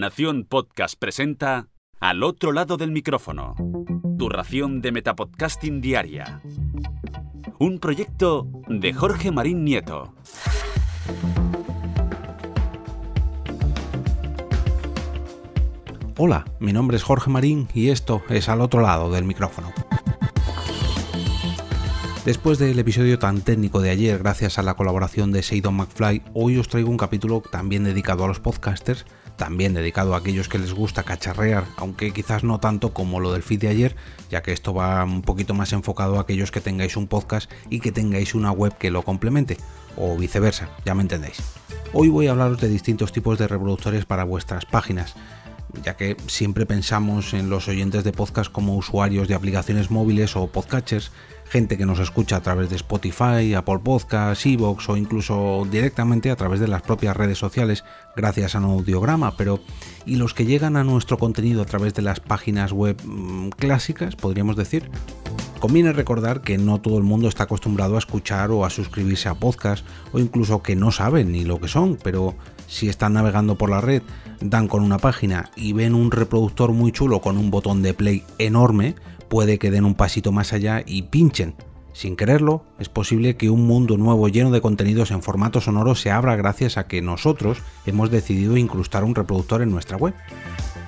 Nación 0.00 0.46
Podcast 0.48 0.94
presenta 0.98 1.68
Al 2.00 2.22
otro 2.22 2.52
lado 2.52 2.78
del 2.78 2.90
micrófono. 2.90 3.54
Tu 4.18 4.30
ración 4.30 4.80
de 4.80 4.92
Metapodcasting 4.92 5.82
Diaria. 5.82 6.40
Un 7.58 7.78
proyecto 7.80 8.48
de 8.66 8.94
Jorge 8.94 9.30
Marín 9.30 9.62
Nieto. 9.62 10.14
Hola, 16.16 16.46
mi 16.60 16.72
nombre 16.72 16.96
es 16.96 17.02
Jorge 17.02 17.28
Marín 17.28 17.68
y 17.74 17.90
esto 17.90 18.22
es 18.30 18.48
Al 18.48 18.62
otro 18.62 18.80
lado 18.80 19.10
del 19.10 19.26
micrófono. 19.26 19.70
Después 22.24 22.58
del 22.58 22.78
episodio 22.78 23.18
tan 23.18 23.42
técnico 23.42 23.82
de 23.82 23.90
ayer, 23.90 24.18
gracias 24.18 24.58
a 24.58 24.62
la 24.62 24.74
colaboración 24.74 25.30
de 25.30 25.42
Seidon 25.42 25.74
McFly, 25.74 26.22
hoy 26.32 26.56
os 26.56 26.68
traigo 26.68 26.88
un 26.88 26.96
capítulo 26.96 27.42
también 27.50 27.84
dedicado 27.84 28.24
a 28.24 28.28
los 28.28 28.40
podcasters, 28.40 29.04
también 29.40 29.72
dedicado 29.72 30.14
a 30.14 30.18
aquellos 30.18 30.50
que 30.50 30.58
les 30.58 30.74
gusta 30.74 31.02
cacharrear, 31.02 31.64
aunque 31.78 32.12
quizás 32.12 32.44
no 32.44 32.60
tanto 32.60 32.92
como 32.92 33.20
lo 33.20 33.32
del 33.32 33.42
feed 33.42 33.60
de 33.60 33.68
ayer, 33.68 33.96
ya 34.28 34.42
que 34.42 34.52
esto 34.52 34.74
va 34.74 35.02
un 35.02 35.22
poquito 35.22 35.54
más 35.54 35.72
enfocado 35.72 36.18
a 36.18 36.20
aquellos 36.20 36.50
que 36.50 36.60
tengáis 36.60 36.94
un 36.94 37.06
podcast 37.06 37.50
y 37.70 37.80
que 37.80 37.90
tengáis 37.90 38.34
una 38.34 38.52
web 38.52 38.76
que 38.76 38.90
lo 38.90 39.02
complemente, 39.02 39.56
o 39.96 40.14
viceversa, 40.14 40.68
ya 40.84 40.94
me 40.94 41.00
entendéis. 41.00 41.38
Hoy 41.94 42.10
voy 42.10 42.26
a 42.26 42.32
hablaros 42.32 42.60
de 42.60 42.68
distintos 42.68 43.12
tipos 43.12 43.38
de 43.38 43.48
reproductores 43.48 44.04
para 44.04 44.24
vuestras 44.24 44.66
páginas 44.66 45.16
ya 45.84 45.96
que 45.96 46.16
siempre 46.26 46.66
pensamos 46.66 47.32
en 47.32 47.48
los 47.48 47.68
oyentes 47.68 48.02
de 48.02 48.12
podcast 48.12 48.50
como 48.50 48.76
usuarios 48.76 49.28
de 49.28 49.34
aplicaciones 49.34 49.90
móviles 49.90 50.34
o 50.34 50.48
podcatchers, 50.48 51.12
gente 51.50 51.76
que 51.76 51.84
nos 51.84 51.98
escucha 51.98 52.36
a 52.36 52.42
través 52.42 52.70
de 52.70 52.76
Spotify, 52.76 53.54
Apple 53.54 53.80
Podcasts, 53.82 54.46
Evox 54.46 54.88
o 54.88 54.96
incluso 54.96 55.66
directamente 55.68 56.30
a 56.30 56.36
través 56.36 56.60
de 56.60 56.68
las 56.68 56.82
propias 56.82 57.16
redes 57.16 57.38
sociales 57.38 57.84
gracias 58.16 58.54
a 58.54 58.58
un 58.58 58.66
audiograma, 58.66 59.36
pero 59.36 59.58
¿y 60.06 60.14
los 60.14 60.32
que 60.32 60.46
llegan 60.46 60.76
a 60.76 60.84
nuestro 60.84 61.18
contenido 61.18 61.60
a 61.62 61.64
través 61.64 61.92
de 61.94 62.02
las 62.02 62.20
páginas 62.20 62.72
web 62.72 62.96
mm, 63.04 63.48
clásicas, 63.50 64.14
podríamos 64.14 64.54
decir? 64.54 64.88
Conviene 65.58 65.92
recordar 65.92 66.40
que 66.40 66.56
no 66.56 66.80
todo 66.80 66.96
el 66.96 67.04
mundo 67.04 67.28
está 67.28 67.42
acostumbrado 67.42 67.96
a 67.96 67.98
escuchar 67.98 68.50
o 68.52 68.64
a 68.64 68.70
suscribirse 68.70 69.28
a 69.28 69.34
podcasts 69.34 69.84
o 70.12 70.20
incluso 70.20 70.62
que 70.62 70.76
no 70.76 70.92
saben 70.92 71.32
ni 71.32 71.44
lo 71.44 71.60
que 71.60 71.68
son, 71.68 71.98
pero 72.02 72.36
si 72.68 72.88
están 72.88 73.14
navegando 73.14 73.58
por 73.58 73.70
la 73.70 73.80
red, 73.80 74.02
dan 74.40 74.68
con 74.68 74.84
una 74.84 74.98
página 74.98 75.50
y 75.56 75.72
ven 75.72 75.94
un 75.94 76.12
reproductor 76.12 76.72
muy 76.72 76.92
chulo 76.92 77.20
con 77.20 77.36
un 77.36 77.50
botón 77.50 77.82
de 77.82 77.92
play 77.92 78.22
enorme, 78.38 78.94
puede 79.30 79.58
que 79.60 79.70
den 79.70 79.86
un 79.86 79.94
pasito 79.94 80.32
más 80.32 80.52
allá 80.52 80.82
y 80.84 81.02
pinchen. 81.02 81.54
Sin 81.92 82.16
quererlo, 82.16 82.64
es 82.78 82.88
posible 82.88 83.36
que 83.36 83.48
un 83.48 83.66
mundo 83.66 83.96
nuevo 83.96 84.28
lleno 84.28 84.50
de 84.50 84.60
contenidos 84.60 85.12
en 85.12 85.22
formato 85.22 85.60
sonoro 85.60 85.94
se 85.94 86.10
abra 86.10 86.36
gracias 86.36 86.76
a 86.76 86.88
que 86.88 87.00
nosotros 87.00 87.62
hemos 87.86 88.10
decidido 88.10 88.56
incrustar 88.56 89.04
un 89.04 89.14
reproductor 89.14 89.62
en 89.62 89.70
nuestra 89.70 89.96
web. 89.96 90.14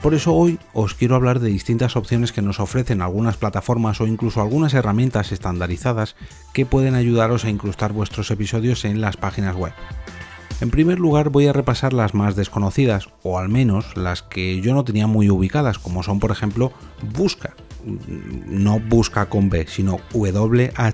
Por 0.03 0.15
eso 0.15 0.35
hoy 0.35 0.59
os 0.75 0.95
quiero 0.95 1.15
hablar 1.15 1.39
de 1.39 1.51
distintas 1.51 1.95
opciones 1.95 2.33
que 2.33 2.43
nos 2.43 2.59
ofrecen 2.59 3.01
algunas 3.01 3.37
plataformas 3.37 4.01
o 4.01 4.09
incluso 4.09 4.41
algunas 4.41 4.75
herramientas 4.75 5.31
estandarizadas 5.31 6.17
que 6.53 6.67
pueden 6.67 6.97
ayudaros 6.97 7.45
a 7.45 7.51
incrustar 7.51 7.93
vuestros 7.93 8.31
episodios 8.33 8.85
en 8.85 9.01
las 9.01 9.17
páginas 9.17 9.55
web. 9.55 9.73
En 10.61 10.71
primer 10.71 10.99
lugar 10.99 11.31
voy 11.31 11.47
a 11.47 11.53
repasar 11.53 11.93
las 11.93 12.15
más 12.15 12.35
desconocidas, 12.35 13.09
o 13.23 13.39
al 13.39 13.49
menos 13.49 13.97
las 13.97 14.23
que 14.23 14.61
yo 14.61 14.75
no 14.75 14.85
tenía 14.85 15.07
muy 15.07 15.31
ubicadas, 15.31 15.79
como 15.79 16.03
son 16.03 16.19
por 16.19 16.33
ejemplo 16.33 16.73
Busca. 17.15 17.55
No 17.85 18.81
Busca 18.81 19.27
con 19.27 19.49
B, 19.49 19.67
sino 19.67 20.01
W-H-O-O-S-K-A. 20.13 20.93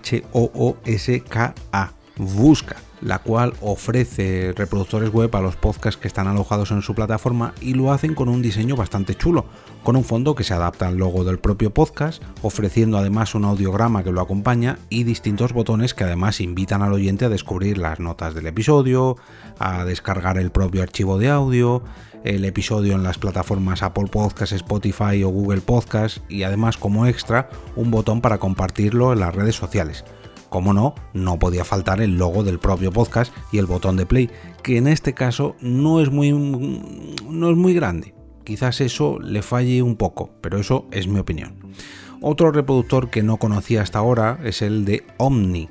Busca 2.19 2.77
la 3.01 3.19
cual 3.21 3.55
ofrece 3.61 4.53
reproductores 4.57 5.11
web 5.11 5.35
a 5.37 5.41
los 5.41 5.57
podcasts 5.57 6.01
que 6.01 6.09
están 6.09 6.27
alojados 6.27 6.71
en 6.71 6.83
su 6.83 6.95
plataforma 6.95 7.55
y 7.61 7.75
lo 7.75 7.93
hacen 7.93 8.15
con 8.15 8.29
un 8.29 8.43
diseño 8.43 8.77
bastante 8.77 9.15
chulo, 9.15 9.47
con 9.83 9.97
un 9.97 10.05
fondo 10.05 10.35
que 10.35 10.45
se 10.45 10.55
adapta 10.55 10.89
al 10.89 10.97
logo 10.97 11.25
del 11.25 11.39
propio 11.39 11.73
podcast, 11.73 12.23
ofreciendo 12.43 12.99
además 12.99 13.35
un 13.35 13.45
audiograma 13.45 14.03
que 14.03 14.13
lo 14.13 14.21
acompaña 14.21 14.79
y 14.89 15.05
distintos 15.05 15.53
botones 15.53 15.95
que 15.95 16.05
además 16.05 16.41
invitan 16.41 16.83
al 16.83 16.93
oyente 16.93 17.25
a 17.25 17.29
descubrir 17.29 17.79
las 17.79 18.01
notas 18.01 18.35
del 18.35 18.47
episodio, 18.47 19.17
a 19.59 19.85
descargar 19.85 20.39
el 20.39 20.51
propio 20.51 20.83
archivo 20.83 21.19
de 21.19 21.29
audio, 21.29 21.83
el 22.25 22.45
episodio 22.45 22.95
en 22.95 23.05
las 23.05 23.19
plataformas 23.19 23.83
Apple 23.83 24.09
Podcasts, 24.11 24.55
Spotify 24.55 25.23
o 25.23 25.29
Google 25.29 25.61
Podcasts 25.61 26.21
y 26.29 26.43
además 26.43 26.77
como 26.77 27.07
extra 27.07 27.49
un 27.77 27.93
botón 27.93 28.21
para 28.21 28.39
compartirlo 28.39 29.13
en 29.13 29.21
las 29.21 29.35
redes 29.35 29.55
sociales. 29.55 30.05
Como 30.49 30.73
no, 30.73 30.95
no 31.13 31.39
podía 31.39 31.65
faltar 31.65 32.01
el 32.01 32.17
logo 32.17 32.43
del 32.43 32.59
propio 32.59 32.93
podcast 32.93 33.33
y 33.53 33.59
el 33.59 33.67
botón 33.67 33.97
de 33.97 34.07
play, 34.07 34.31
que 34.63 34.77
en 34.77 34.87
este 34.87 35.15
caso 35.15 35.57
no 35.61 36.01
es 36.01 36.11
muy, 36.11 36.33
no 36.33 37.51
es 37.51 37.57
muy 37.57 37.75
grande. 37.75 38.15
Quizás 38.45 38.81
eso 38.81 39.19
le 39.21 39.43
falle 39.43 39.83
un 39.83 39.97
poco, 39.97 40.31
pero 40.41 40.59
eso 40.59 40.87
es 40.91 41.07
mi 41.07 41.19
opinión. 41.19 41.57
Otro 42.21 42.51
reproductor 42.51 43.11
que 43.11 43.23
no 43.23 43.37
conocía 43.37 43.83
hasta 43.83 43.99
ahora 43.99 44.39
es 44.43 44.63
el 44.63 44.85
de 44.85 45.05
Omni, 45.19 45.69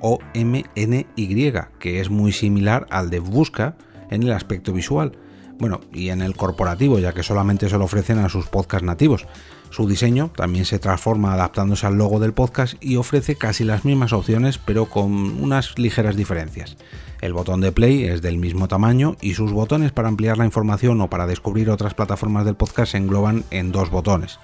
O-M-N-Y, 0.00 1.52
que 1.78 2.00
es 2.00 2.10
muy 2.10 2.32
similar 2.32 2.86
al 2.90 3.10
de 3.10 3.20
Busca 3.20 3.76
en 4.10 4.22
el 4.22 4.32
aspecto 4.32 4.72
visual. 4.72 5.12
Bueno, 5.58 5.80
y 5.92 6.10
en 6.10 6.20
el 6.20 6.36
corporativo, 6.36 6.98
ya 6.98 7.14
que 7.14 7.22
solamente 7.22 7.68
se 7.70 7.78
lo 7.78 7.84
ofrecen 7.84 8.18
a 8.18 8.28
sus 8.28 8.46
podcasts 8.46 8.84
nativos. 8.84 9.26
Su 9.70 9.86
diseño 9.86 10.30
también 10.34 10.64
se 10.64 10.78
transforma 10.78 11.32
adaptándose 11.32 11.86
al 11.86 11.96
logo 11.96 12.18
del 12.18 12.32
podcast 12.32 12.74
y 12.80 12.96
ofrece 12.96 13.36
casi 13.36 13.64
las 13.64 13.84
mismas 13.84 14.12
opciones 14.12 14.58
pero 14.58 14.86
con 14.86 15.12
unas 15.42 15.78
ligeras 15.78 16.16
diferencias. 16.16 16.76
El 17.20 17.32
botón 17.32 17.60
de 17.60 17.72
play 17.72 18.04
es 18.04 18.22
del 18.22 18.38
mismo 18.38 18.68
tamaño 18.68 19.16
y 19.20 19.34
sus 19.34 19.52
botones 19.52 19.92
para 19.92 20.08
ampliar 20.08 20.38
la 20.38 20.44
información 20.44 21.00
o 21.00 21.10
para 21.10 21.26
descubrir 21.26 21.70
otras 21.70 21.94
plataformas 21.94 22.44
del 22.44 22.56
podcast 22.56 22.92
se 22.92 22.98
engloban 22.98 23.44
en 23.50 23.72
dos 23.72 23.90
botones 23.90 24.38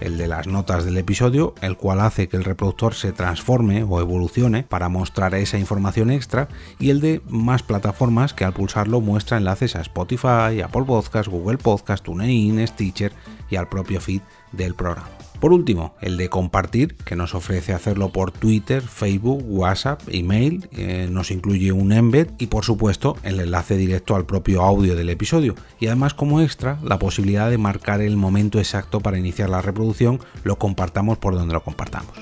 el 0.00 0.16
de 0.16 0.28
las 0.28 0.46
notas 0.46 0.84
del 0.84 0.96
episodio, 0.96 1.54
el 1.60 1.76
cual 1.76 2.00
hace 2.00 2.28
que 2.28 2.36
el 2.36 2.44
reproductor 2.44 2.94
se 2.94 3.12
transforme 3.12 3.82
o 3.82 4.00
evolucione 4.00 4.62
para 4.62 4.88
mostrar 4.88 5.34
esa 5.34 5.58
información 5.58 6.10
extra, 6.10 6.48
y 6.78 6.90
el 6.90 7.00
de 7.00 7.20
más 7.28 7.62
plataformas 7.62 8.34
que 8.34 8.44
al 8.44 8.52
pulsarlo 8.52 9.00
muestra 9.00 9.38
enlaces 9.38 9.76
a 9.76 9.80
Spotify, 9.80 10.60
Apple 10.62 10.84
Podcasts, 10.86 11.30
Google 11.30 11.58
Podcasts, 11.58 12.04
TuneIn, 12.04 12.66
Stitcher 12.66 13.12
y 13.50 13.56
al 13.56 13.68
propio 13.68 14.00
feed 14.00 14.22
del 14.52 14.74
programa. 14.74 15.08
Por 15.40 15.52
último, 15.52 15.94
el 16.00 16.16
de 16.16 16.28
compartir, 16.28 16.96
que 16.96 17.14
nos 17.14 17.34
ofrece 17.34 17.72
hacerlo 17.72 18.10
por 18.10 18.32
Twitter, 18.32 18.82
Facebook, 18.82 19.44
WhatsApp, 19.46 20.02
email, 20.08 20.68
eh, 20.72 21.08
nos 21.10 21.30
incluye 21.30 21.70
un 21.70 21.92
embed 21.92 22.28
y 22.38 22.48
por 22.48 22.64
supuesto 22.64 23.16
el 23.22 23.38
enlace 23.38 23.76
directo 23.76 24.16
al 24.16 24.26
propio 24.26 24.62
audio 24.62 24.96
del 24.96 25.10
episodio. 25.10 25.54
Y 25.78 25.86
además 25.86 26.12
como 26.12 26.40
extra, 26.40 26.80
la 26.82 26.98
posibilidad 26.98 27.50
de 27.50 27.58
marcar 27.58 28.00
el 28.00 28.16
momento 28.16 28.58
exacto 28.58 29.00
para 29.00 29.18
iniciar 29.18 29.48
la 29.48 29.62
reproducción, 29.62 30.18
lo 30.42 30.58
compartamos 30.58 31.18
por 31.18 31.34
donde 31.34 31.54
lo 31.54 31.62
compartamos. 31.62 32.12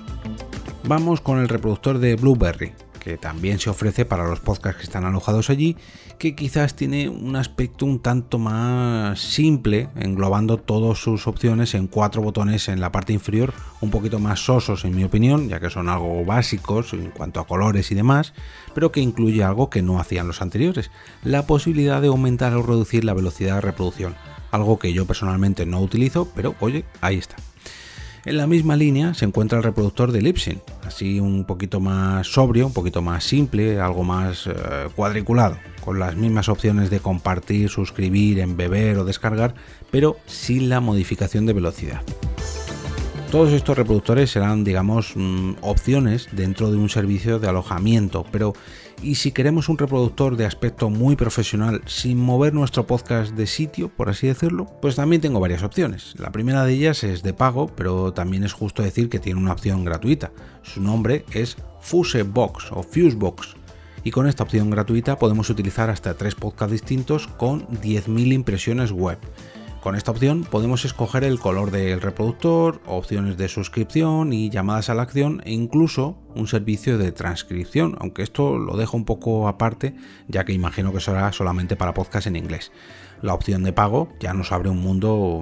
Vamos 0.85 1.23
con 1.23 1.39
el 1.39 1.49
reproductor 1.49 1.99
de 1.99 2.17
Blueberry 2.17 2.73
que 3.07 3.17
también 3.17 3.61
se 3.61 3.71
ofrece 3.71 4.05
para 4.05 4.27
los 4.27 4.41
podcasts 4.41 4.79
que 4.79 4.83
están 4.83 5.05
alojados 5.05 5.49
allí, 5.49 5.77
que 6.19 6.35
quizás 6.35 6.75
tiene 6.75 7.09
un 7.09 7.37
aspecto 7.37 7.87
un 7.87 8.01
tanto 8.01 8.41
más 8.41 9.21
simple, 9.21 9.89
englobando 9.95 10.57
todas 10.57 10.99
sus 10.99 11.29
opciones 11.29 11.75
en 11.75 11.87
cuatro 11.87 12.21
botones 12.21 12.69
en 12.69 12.81
la 12.81 12.91
parte 12.91 13.13
inferior, 13.13 13.55
un 13.81 13.93
poquito 13.93 14.19
más 14.19 14.41
sosos 14.41 14.85
en 14.85 14.97
mi 14.97 15.05
opinión, 15.05 15.49
ya 15.49 15.61
que 15.61 15.71
son 15.71 15.89
algo 15.89 16.25
básicos 16.25 16.95
en 16.95 17.13
cuanto 17.13 17.39
a 17.39 17.47
colores 17.47 17.93
y 17.93 17.95
demás, 17.95 18.35
pero 18.75 18.91
que 18.91 18.99
incluye 18.99 19.45
algo 19.45 19.71
que 19.71 19.83
no 19.83 20.01
hacían 20.01 20.27
los 20.27 20.43
anteriores, 20.43 20.91
la 21.23 21.47
posibilidad 21.47 22.03
de 22.03 22.09
aumentar 22.09 22.55
o 22.55 22.63
reducir 22.65 23.05
la 23.05 23.15
velocidad 23.15 23.55
de 23.55 23.61
reproducción, 23.61 24.17
algo 24.51 24.81
que 24.81 24.93
yo 24.93 25.07
personalmente 25.07 25.65
no 25.65 25.81
utilizo, 25.81 26.29
pero 26.35 26.57
oye, 26.59 26.85
ahí 27.03 27.19
está. 27.19 27.37
En 28.27 28.39
la 28.39 28.49
misma 28.49 28.75
línea 28.75 29.15
se 29.15 29.25
encuentra 29.25 29.59
el 29.59 29.63
reproductor 29.63 30.11
de 30.11 30.21
Libsyn, 30.21 30.61
así 30.85 31.21
un 31.21 31.45
poquito 31.45 31.79
más 31.79 32.27
sobrio, 32.27 32.67
un 32.67 32.73
poquito 32.73 33.01
más 33.01 33.23
simple, 33.23 33.79
algo 33.79 34.03
más 34.03 34.49
eh, 34.49 34.53
cuadriculado, 34.97 35.59
con 35.85 36.01
las 36.01 36.17
mismas 36.17 36.49
opciones 36.49 36.91
de 36.91 36.99
compartir, 36.99 37.69
suscribir, 37.69 38.41
embeber 38.41 38.99
o 38.99 39.05
descargar, 39.05 39.55
pero 39.93 40.17
sin 40.27 40.69
la 40.69 40.81
modificación 40.81 41.47
de 41.47 41.53
velocidad. 41.53 42.03
Todos 43.31 43.53
estos 43.53 43.79
reproductores 43.79 44.29
serán, 44.29 44.65
digamos, 44.65 45.13
mm, 45.15 45.59
opciones 45.61 46.27
dentro 46.33 46.73
de 46.73 46.79
un 46.79 46.89
servicio 46.89 47.39
de 47.39 47.49
alojamiento, 47.49 48.27
pero 48.33 48.55
¿y 49.03 49.17
si 49.17 49.33
queremos 49.33 49.69
un 49.69 49.79
reproductor 49.79 50.37
de 50.37 50.47
aspecto 50.47 50.91
muy 50.91 51.17
profesional 51.17 51.83
sin 51.87 52.19
mover 52.19 52.55
nuestro 52.55 52.87
podcast 52.87 53.33
de 53.33 53.47
sitio, 53.47 53.89
por 53.89 54.09
así 54.09 54.27
decirlo? 54.27 54.67
Pues 54.81 54.97
también 54.97 55.23
tengo 55.23 55.41
varias 55.41 55.63
opciones. 55.63 56.15
La 56.19 56.33
primera 56.33 56.65
de 56.65 56.73
ellas 56.73 57.05
es 57.05 57.23
de 57.23 57.35
pago, 57.35 57.69
pero 57.75 58.13
también 58.13 58.45
es 58.45 58.53
justo 58.53 58.83
decir 58.83 59.09
que 59.09 59.19
tiene 59.19 59.41
una 59.41 59.53
opción 59.53 59.85
gratuita. 59.85 60.33
Su 60.63 60.81
nombre 60.81 61.25
es 61.33 61.57
Fusebox 61.81 62.73
o 62.73 62.83
Fusebox. 62.83 63.55
Y 64.05 64.11
con 64.11 64.29
esta 64.29 64.45
opción 64.45 64.71
gratuita 64.71 65.19
podemos 65.19 65.51
utilizar 65.51 65.91
hasta 65.91 66.15
tres 66.15 66.35
podcasts 66.35 66.73
distintos 66.73 67.27
con 67.27 67.67
10.000 67.67 68.33
impresiones 68.33 68.93
web 68.93 69.19
Con 69.87 69.95
esta 69.95 70.11
opción 70.11 70.43
podemos 70.43 70.85
escoger 70.85 71.23
el 71.23 71.39
color 71.39 71.71
del 71.71 72.01
reproductor, 72.01 72.83
opciones 72.87 73.37
de 73.37 73.47
suscripción 73.47 74.33
y 74.33 74.51
llamadas 74.51 74.91
a 74.91 74.95
la 74.95 75.03
acción 75.03 75.43
e 75.45 75.53
incluso 75.53 76.19
un 76.35 76.49
servicio 76.49 76.99
de 76.99 77.13
transcripción, 77.13 77.97
aunque 78.01 78.25
esto 78.25 78.59
lo 78.59 78.77
dejo 78.77 78.97
un 78.97 79.05
poco 79.05 79.47
aparte 79.47 79.95
ya 80.27 80.45
que 80.45 80.53
imagino 80.53 80.93
que 80.93 80.99
será 80.99 81.31
solamente 81.31 81.77
para 81.77 81.95
podcast 81.95 82.27
en 82.27 82.35
inglés. 82.35 82.73
La 83.23 83.33
opción 83.33 83.63
de 83.63 83.73
pago 83.73 84.09
ya 84.19 84.35
nos 84.35 84.51
abre 84.51 84.71
un 84.71 84.81
mundo 84.81 85.41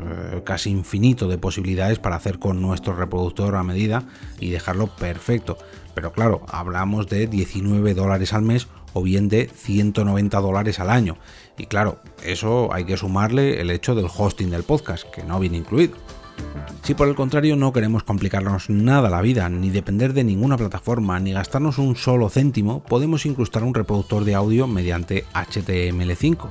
eh, 0.00 0.42
casi 0.44 0.70
infinito 0.70 1.28
de 1.28 1.38
posibilidades 1.38 2.00
para 2.00 2.16
hacer 2.16 2.40
con 2.40 2.60
nuestro 2.60 2.96
reproductor 2.96 3.54
a 3.54 3.62
medida 3.62 4.02
y 4.40 4.50
dejarlo 4.50 4.88
perfecto. 4.96 5.58
Pero 5.94 6.10
claro, 6.10 6.44
hablamos 6.48 7.06
de 7.06 7.28
19 7.28 7.94
dólares 7.94 8.32
al 8.32 8.42
mes 8.42 8.66
o 8.96 9.02
bien 9.02 9.28
de 9.28 9.50
190 9.54 10.40
dólares 10.40 10.80
al 10.80 10.88
año. 10.88 11.18
Y 11.58 11.66
claro, 11.66 11.98
eso 12.24 12.72
hay 12.72 12.86
que 12.86 12.96
sumarle 12.96 13.60
el 13.60 13.70
hecho 13.70 13.94
del 13.94 14.06
hosting 14.06 14.50
del 14.50 14.62
podcast, 14.62 15.04
que 15.10 15.22
no 15.22 15.38
viene 15.38 15.58
incluido. 15.58 15.96
Si 16.82 16.94
por 16.94 17.06
el 17.06 17.14
contrario 17.14 17.56
no 17.56 17.74
queremos 17.74 18.04
complicarnos 18.04 18.70
nada 18.70 19.10
la 19.10 19.20
vida, 19.20 19.50
ni 19.50 19.68
depender 19.68 20.14
de 20.14 20.24
ninguna 20.24 20.56
plataforma, 20.56 21.20
ni 21.20 21.32
gastarnos 21.32 21.76
un 21.76 21.94
solo 21.94 22.30
céntimo, 22.30 22.82
podemos 22.84 23.26
incrustar 23.26 23.64
un 23.64 23.74
reproductor 23.74 24.24
de 24.24 24.34
audio 24.34 24.66
mediante 24.66 25.26
HTML5. 25.34 26.48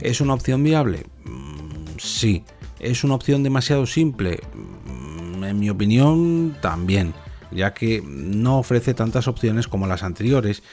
¿Es 0.00 0.20
una 0.20 0.34
opción 0.34 0.64
viable? 0.64 1.06
Mm, 1.24 1.98
sí. 1.98 2.42
¿Es 2.80 3.04
una 3.04 3.14
opción 3.14 3.44
demasiado 3.44 3.86
simple? 3.86 4.40
Mm, 4.84 5.44
en 5.44 5.58
mi 5.60 5.70
opinión, 5.70 6.56
también, 6.60 7.14
ya 7.52 7.72
que 7.72 8.02
no 8.04 8.58
ofrece 8.58 8.94
tantas 8.94 9.28
opciones 9.28 9.68
como 9.68 9.86
las 9.86 10.02
anteriores 10.02 10.64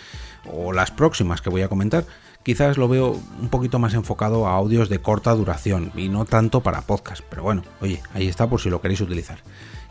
o 0.53 0.73
las 0.73 0.91
próximas 0.91 1.41
que 1.41 1.49
voy 1.49 1.61
a 1.61 1.69
comentar. 1.69 2.05
Quizás 2.43 2.77
lo 2.77 2.87
veo 2.87 3.19
un 3.41 3.49
poquito 3.49 3.79
más 3.79 3.93
enfocado 3.93 4.47
a 4.47 4.53
audios 4.53 4.89
de 4.89 4.99
corta 4.99 5.33
duración 5.33 5.91
y 5.95 6.09
no 6.09 6.25
tanto 6.25 6.61
para 6.61 6.81
podcast, 6.81 7.21
pero 7.29 7.43
bueno, 7.43 7.63
oye, 7.81 8.01
ahí 8.13 8.27
está 8.27 8.49
por 8.49 8.61
si 8.61 8.69
lo 8.69 8.81
queréis 8.81 9.01
utilizar. 9.01 9.39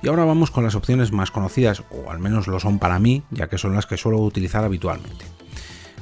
Y 0.03 0.09
ahora 0.09 0.25
vamos 0.25 0.51
con 0.51 0.65
las 0.65 0.75
opciones 0.75 1.13
más 1.13 1.31
conocidas, 1.31 1.83
o 1.91 2.11
al 2.11 2.21
menos 2.21 2.47
lo 2.47 2.61
son 2.61 2.79
para 2.79 2.99
mí, 2.99 3.25
ya 3.31 3.49
que 3.49 3.59
son 3.59 3.75
las 3.75 3.87
que 3.87 3.97
suelo 3.97 4.19
utilizar 4.19 4.65
habitualmente. 4.65 5.25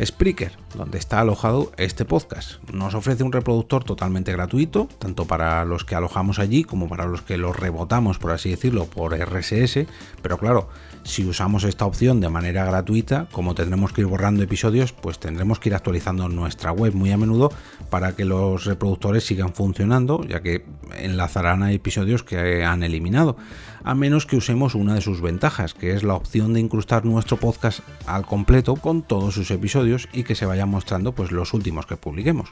Spreaker, 0.04 0.52
donde 0.75 0.98
está 0.98 1.20
alojado 1.20 1.72
este 1.76 2.04
podcast. 2.04 2.62
Nos 2.72 2.94
ofrece 2.94 3.25
un 3.25 3.32
reproductor 3.32 3.84
totalmente 3.84 4.32
gratuito, 4.32 4.88
tanto 4.98 5.25
para 5.25 5.64
los 5.64 5.84
que 5.84 5.94
alojamos 5.94 6.38
allí 6.38 6.64
como 6.64 6.88
para 6.88 7.06
los 7.06 7.22
que 7.22 7.38
lo 7.38 7.52
rebotamos, 7.52 8.19
por 8.19 8.32
así 8.32 8.50
decirlo, 8.50 8.87
por 8.87 9.16
RSS, 9.16 9.87
pero 10.22 10.38
claro, 10.38 10.69
si 11.02 11.25
usamos 11.25 11.64
esta 11.64 11.87
opción 11.87 12.20
de 12.20 12.28
manera 12.28 12.64
gratuita, 12.64 13.28
como 13.32 13.54
tendremos 13.54 13.93
que 13.93 14.02
ir 14.02 14.06
borrando 14.06 14.43
episodios, 14.43 14.93
pues 14.93 15.19
tendremos 15.19 15.60
que 15.60 15.69
ir 15.69 15.75
actualizando 15.75 16.28
nuestra 16.28 16.72
web 16.72 16.94
muy 16.94 17.12
a 17.12 17.16
menudo 17.16 17.52
para 17.90 18.16
que 18.16 18.25
los 18.25 18.64
reproductores 18.64 19.25
sigan 19.25 19.54
funcionando, 19.54 20.25
ya 20.25 20.42
que 20.42 20.64
enlazarán 20.99 21.62
a 21.62 21.72
episodios 21.72 22.22
que 22.22 22.64
han 22.64 22.82
eliminado, 22.82 23.37
a 23.84 23.94
menos 23.94 24.26
que 24.26 24.37
usemos 24.37 24.75
una 24.75 24.94
de 24.94 25.00
sus 25.00 25.20
ventajas, 25.20 25.75
que 25.75 25.94
es 25.94 26.02
la 26.02 26.14
opción 26.14 26.52
de 26.52 26.60
incrustar 26.60 27.04
nuestro 27.04 27.37
podcast 27.37 27.81
al 28.06 28.26
completo 28.26 28.75
con 28.75 29.02
todos 29.02 29.34
sus 29.34 29.50
episodios 29.52 29.86
y 30.12 30.25
que 30.25 30.35
se 30.35 30.47
vayan 30.47 30.69
mostrando 30.69 31.12
pues 31.12 31.33
los 31.33 31.55
últimos 31.55 31.87
que 31.87 31.97
publiquemos 31.97 32.50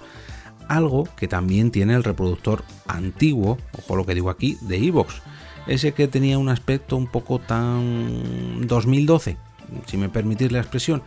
algo 0.69 1.07
que 1.17 1.29
también 1.29 1.71
tiene 1.71 1.95
el 1.95 2.05
reproductor 2.05 2.65
antiguo, 2.87 3.59
ojo 3.79 3.97
lo 3.97 4.07
que 4.07 4.15
digo 4.15 4.31
aquí, 4.31 4.57
de 4.63 4.79
iVoox 4.79 5.21
ese 5.67 5.93
que 5.93 6.09
tenía 6.09 6.39
un 6.39 6.49
aspecto 6.49 6.97
un 6.97 7.07
poco 7.07 7.39
tan 7.39 8.67
2012, 8.67 9.37
si 9.87 9.97
me 9.97 10.09
permitís 10.09 10.53
la 10.53 10.61
expresión, 10.61 11.03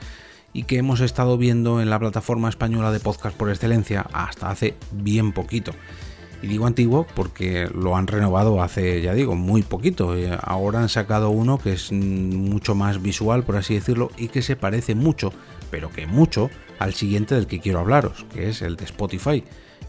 y 0.53 0.63
que 0.63 0.77
hemos 0.77 1.01
estado 1.01 1.37
viendo 1.37 1.81
en 1.81 1.89
la 1.89 1.99
plataforma 1.99 2.49
española 2.49 2.91
de 2.91 2.99
podcast 2.99 3.37
por 3.37 3.49
excelencia 3.49 4.07
hasta 4.13 4.49
hace 4.49 4.75
bien 4.91 5.31
poquito. 5.31 5.73
Y 6.41 6.47
digo 6.47 6.67
antiguo 6.67 7.07
porque 7.15 7.67
lo 7.73 7.95
han 7.95 8.07
renovado 8.07 8.61
hace, 8.61 9.01
ya 9.01 9.13
digo, 9.13 9.35
muy 9.35 9.63
poquito. 9.63 10.15
Eh, 10.15 10.37
ahora 10.41 10.81
han 10.81 10.89
sacado 10.89 11.29
uno 11.29 11.57
que 11.57 11.73
es 11.73 11.91
mucho 11.91 12.75
más 12.75 13.01
visual, 13.01 13.43
por 13.43 13.55
así 13.55 13.73
decirlo, 13.73 14.11
y 14.17 14.27
que 14.27 14.41
se 14.41 14.55
parece 14.55 14.95
mucho, 14.95 15.33
pero 15.71 15.91
que 15.91 16.05
mucho, 16.05 16.49
al 16.79 16.93
siguiente 16.93 17.35
del 17.35 17.47
que 17.47 17.59
quiero 17.59 17.79
hablaros, 17.79 18.25
que 18.33 18.49
es 18.49 18.61
el 18.61 18.75
de 18.75 18.85
Spotify 18.85 19.43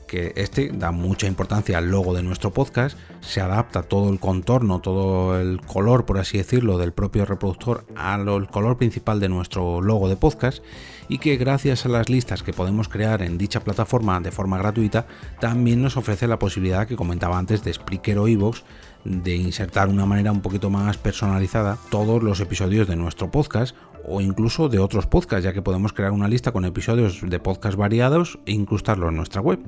que 0.09 0.33
este 0.35 0.71
da 0.73 0.91
mucha 0.91 1.29
importancia 1.29 1.79
al 1.79 1.91
logo 1.91 2.15
de 2.15 2.25
nuestro 2.25 2.51
podcast, 2.51 2.99
se 3.21 3.41
adapta 3.41 3.83
todo 3.85 4.11
el 4.11 4.19
contorno, 4.19 4.81
todo 4.81 5.39
el 5.39 5.61
color, 5.61 6.05
por 6.05 6.19
así 6.19 6.39
decirlo, 6.39 6.79
del 6.79 6.93
propio 6.93 7.25
reproductor 7.25 7.87
al 7.95 8.49
color 8.51 8.77
principal 8.77 9.21
de 9.21 9.29
nuestro 9.29 9.81
logo 9.81 10.09
de 10.09 10.17
podcast 10.17 10.65
y 11.09 11.19
que 11.19 11.37
gracias 11.37 11.87
a 11.87 11.89
las 11.89 12.09
listas 12.09 12.43
que 12.43 12.53
podemos 12.53 12.89
crear 12.89 13.23
en 13.23 13.39
dicha 13.39 13.61
plataforma 13.61 14.21
de 14.21 14.33
forma 14.33 14.59
gratuita, 14.59 15.07
también 15.41 15.83
nos 15.83 15.97
ofrece 15.97 16.27
la 16.27 16.39
posibilidad 16.39 16.89
que 16.89 16.97
comentaba 16.97 17.39
antes 17.39 17.63
de 17.63 17.73
Spreaker 17.73 18.19
o 18.19 18.27
Evox 18.27 18.65
de 19.05 19.37
insertar 19.37 19.89
una 19.89 20.07
manera 20.07 20.33
un 20.33 20.41
poquito 20.41 20.71
más 20.71 20.99
personalizada 20.99 21.79
todos 21.91 22.23
los 22.23 22.41
episodios 22.41 22.89
de 22.89 22.97
nuestro 22.97 23.31
podcast 23.31 23.75
o 24.05 24.21
incluso 24.21 24.69
de 24.69 24.79
otros 24.79 25.07
podcasts, 25.07 25.45
ya 25.45 25.53
que 25.53 25.63
podemos 25.63 25.93
crear 25.93 26.13
una 26.13 26.29
lista 26.29 26.53
con 26.53 26.65
episodios 26.65 27.21
de 27.23 27.41
podcast 27.41 27.77
variados 27.77 28.39
e 28.47 28.53
incrustarlo 28.53 29.09
en 29.09 29.17
nuestra 29.17 29.41
web. 29.41 29.61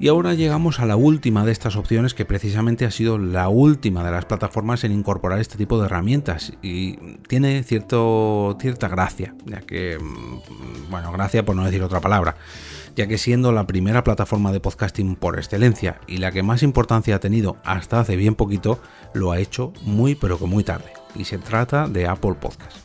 Y 0.00 0.08
ahora 0.08 0.32
llegamos 0.32 0.80
a 0.80 0.86
la 0.86 0.96
última 0.96 1.44
de 1.44 1.52
estas 1.52 1.76
opciones 1.76 2.14
que 2.14 2.24
precisamente 2.24 2.86
ha 2.86 2.90
sido 2.90 3.18
la 3.18 3.50
última 3.50 4.02
de 4.02 4.10
las 4.10 4.24
plataformas 4.24 4.82
en 4.84 4.92
incorporar 4.92 5.40
este 5.40 5.58
tipo 5.58 5.78
de 5.78 5.84
herramientas 5.84 6.54
y 6.62 6.96
tiene 7.28 7.62
cierto, 7.64 8.56
cierta 8.58 8.88
gracia, 8.88 9.34
ya 9.44 9.60
que, 9.60 9.98
mm, 10.00 10.90
bueno, 10.90 11.12
gracia 11.12 11.44
por 11.44 11.54
no 11.54 11.66
decir 11.66 11.82
otra 11.82 12.00
palabra, 12.00 12.36
ya 12.96 13.06
que 13.06 13.18
siendo 13.18 13.52
la 13.52 13.66
primera 13.66 14.04
plataforma 14.04 14.52
de 14.52 14.60
podcasting 14.60 15.16
por 15.16 15.38
excelencia 15.38 16.00
y 16.06 16.18
la 16.18 16.32
que 16.32 16.42
más 16.42 16.62
importancia 16.62 17.16
ha 17.16 17.20
tenido 17.20 17.56
hasta 17.64 18.00
hace 18.00 18.16
bien 18.16 18.34
poquito, 18.34 18.80
lo 19.14 19.32
ha 19.32 19.38
hecho 19.38 19.72
muy 19.82 20.14
pero 20.14 20.38
que 20.38 20.46
muy 20.46 20.64
tarde, 20.64 20.92
y 21.14 21.24
se 21.24 21.38
trata 21.38 21.88
de 21.88 22.06
Apple 22.06 22.34
Podcast. 22.40 22.76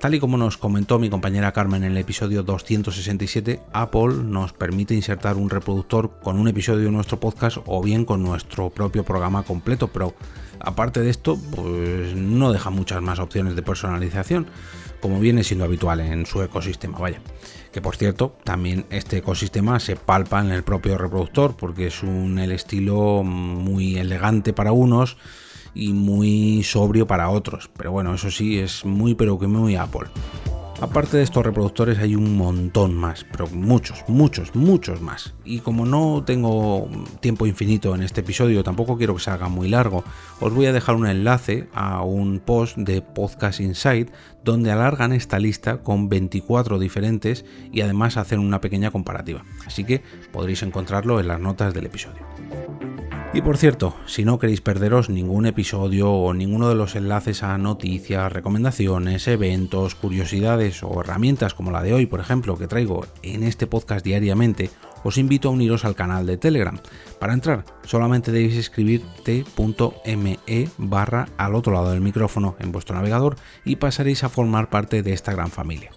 Tal 0.00 0.14
y 0.14 0.20
como 0.20 0.36
nos 0.36 0.58
comentó 0.58 0.98
mi 0.98 1.08
compañera 1.08 1.52
Carmen 1.52 1.82
en 1.82 1.92
el 1.92 1.98
episodio 1.98 2.42
267, 2.42 3.62
Apple 3.72 4.14
nos 4.24 4.52
permite 4.52 4.94
insertar 4.94 5.36
un 5.36 5.48
reproductor 5.48 6.20
con 6.22 6.38
un 6.38 6.48
episodio 6.48 6.84
de 6.84 6.90
nuestro 6.90 7.18
podcast 7.18 7.58
o 7.64 7.82
bien 7.82 8.04
con 8.04 8.22
nuestro 8.22 8.68
propio 8.68 9.04
programa 9.04 9.42
completo, 9.42 9.88
pero 9.88 10.14
aparte 10.60 11.00
de 11.00 11.08
esto, 11.08 11.38
pues 11.50 12.14
no 12.14 12.52
deja 12.52 12.68
muchas 12.68 13.00
más 13.00 13.18
opciones 13.18 13.56
de 13.56 13.62
personalización, 13.62 14.46
como 15.06 15.20
viene 15.20 15.44
siendo 15.44 15.64
habitual 15.64 16.00
en 16.00 16.26
su 16.26 16.42
ecosistema, 16.42 16.98
vaya. 16.98 17.20
Que 17.72 17.80
por 17.80 17.94
cierto, 17.94 18.36
también 18.42 18.86
este 18.90 19.18
ecosistema 19.18 19.78
se 19.78 19.94
palpa 19.94 20.40
en 20.40 20.50
el 20.50 20.64
propio 20.64 20.98
reproductor, 20.98 21.56
porque 21.56 21.86
es 21.86 22.02
un 22.02 22.40
el 22.40 22.50
estilo 22.50 23.22
muy 23.22 23.98
elegante 23.98 24.52
para 24.52 24.72
unos, 24.72 25.16
y 25.74 25.92
muy 25.92 26.64
sobrio 26.64 27.06
para 27.06 27.28
otros. 27.28 27.70
Pero 27.76 27.92
bueno, 27.92 28.14
eso 28.14 28.30
sí, 28.32 28.58
es 28.58 28.84
muy 28.84 29.14
pero 29.14 29.38
que 29.38 29.46
muy 29.46 29.76
Apple. 29.76 30.08
Aparte 30.80 31.16
de 31.16 31.22
estos 31.22 31.44
reproductores 31.44 31.98
hay 31.98 32.14
un 32.14 32.36
montón 32.36 32.94
más, 32.94 33.24
pero 33.24 33.46
muchos, 33.46 34.04
muchos, 34.08 34.54
muchos 34.54 35.00
más. 35.00 35.32
Y 35.42 35.60
como 35.60 35.86
no 35.86 36.22
tengo 36.24 36.88
tiempo 37.20 37.46
infinito 37.46 37.94
en 37.94 38.02
este 38.02 38.20
episodio, 38.20 38.62
tampoco 38.62 38.98
quiero 38.98 39.14
que 39.14 39.22
se 39.22 39.30
haga 39.30 39.48
muy 39.48 39.68
largo, 39.68 40.04
os 40.38 40.52
voy 40.52 40.66
a 40.66 40.74
dejar 40.74 40.96
un 40.96 41.06
enlace 41.06 41.68
a 41.72 42.02
un 42.02 42.40
post 42.40 42.76
de 42.76 43.00
Podcast 43.00 43.60
Insight 43.60 44.10
donde 44.44 44.70
alargan 44.70 45.12
esta 45.12 45.38
lista 45.38 45.78
con 45.78 46.10
24 46.10 46.78
diferentes 46.78 47.46
y 47.72 47.80
además 47.80 48.18
hacen 48.18 48.38
una 48.38 48.60
pequeña 48.60 48.90
comparativa. 48.90 49.44
Así 49.66 49.84
que 49.84 50.02
podréis 50.30 50.62
encontrarlo 50.62 51.20
en 51.20 51.28
las 51.28 51.40
notas 51.40 51.72
del 51.72 51.86
episodio. 51.86 52.20
Y 53.36 53.42
por 53.42 53.58
cierto, 53.58 53.94
si 54.06 54.24
no 54.24 54.38
queréis 54.38 54.62
perderos 54.62 55.10
ningún 55.10 55.44
episodio 55.44 56.10
o 56.10 56.32
ninguno 56.32 56.70
de 56.70 56.74
los 56.74 56.96
enlaces 56.96 57.42
a 57.42 57.58
noticias, 57.58 58.32
recomendaciones, 58.32 59.28
eventos, 59.28 59.94
curiosidades 59.94 60.82
o 60.82 61.02
herramientas 61.02 61.52
como 61.52 61.70
la 61.70 61.82
de 61.82 61.92
hoy, 61.92 62.06
por 62.06 62.20
ejemplo, 62.20 62.56
que 62.56 62.66
traigo 62.66 63.04
en 63.22 63.42
este 63.42 63.66
podcast 63.66 64.02
diariamente, 64.02 64.70
os 65.04 65.18
invito 65.18 65.48
a 65.48 65.52
uniros 65.52 65.84
al 65.84 65.94
canal 65.94 66.24
de 66.24 66.38
Telegram. 66.38 66.78
Para 67.20 67.34
entrar, 67.34 67.66
solamente 67.84 68.32
debéis 68.32 68.56
escribir 68.56 69.02
t.me 69.22 70.38
barra 70.78 71.28
al 71.36 71.54
otro 71.54 71.74
lado 71.74 71.90
del 71.90 72.00
micrófono 72.00 72.56
en 72.58 72.72
vuestro 72.72 72.96
navegador 72.96 73.36
y 73.66 73.76
pasaréis 73.76 74.24
a 74.24 74.30
formar 74.30 74.70
parte 74.70 75.02
de 75.02 75.12
esta 75.12 75.32
gran 75.32 75.50
familia. 75.50 75.90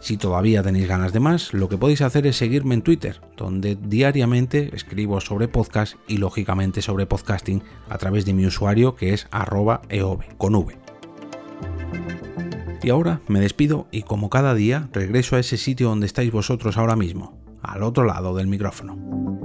Si 0.00 0.16
todavía 0.16 0.62
tenéis 0.62 0.88
ganas 0.88 1.12
de 1.12 1.20
más, 1.20 1.52
lo 1.52 1.68
que 1.68 1.76
podéis 1.76 2.00
hacer 2.00 2.26
es 2.26 2.36
seguirme 2.36 2.74
en 2.74 2.82
Twitter, 2.82 3.20
donde 3.36 3.76
diariamente 3.76 4.74
escribo 4.74 5.20
sobre 5.20 5.46
podcast 5.46 5.96
y 6.08 6.16
lógicamente 6.16 6.80
sobre 6.80 7.06
podcasting 7.06 7.62
a 7.88 7.98
través 7.98 8.24
de 8.24 8.32
mi 8.32 8.46
usuario 8.46 8.96
que 8.96 9.12
es 9.12 9.28
arroba 9.30 9.82
eove 9.90 10.26
con 10.38 10.54
v. 10.54 10.78
Y 12.82 12.88
ahora 12.88 13.20
me 13.28 13.40
despido 13.40 13.88
y 13.90 14.02
como 14.02 14.30
cada 14.30 14.54
día 14.54 14.88
regreso 14.92 15.36
a 15.36 15.40
ese 15.40 15.58
sitio 15.58 15.90
donde 15.90 16.06
estáis 16.06 16.32
vosotros 16.32 16.78
ahora 16.78 16.96
mismo, 16.96 17.38
al 17.62 17.82
otro 17.82 18.04
lado 18.04 18.34
del 18.34 18.46
micrófono. 18.46 19.39